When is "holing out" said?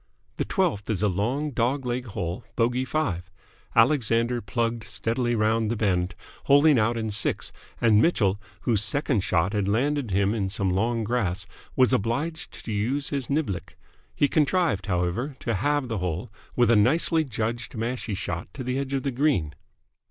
6.45-6.97